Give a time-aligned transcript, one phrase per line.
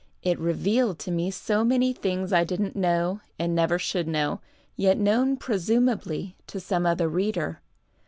[0.23, 4.41] It revealed to me so many things I didn't know and never should know,
[4.75, 7.61] yet known presumably to some other reader.